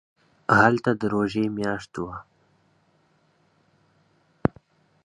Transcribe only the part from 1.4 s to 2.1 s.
میاشت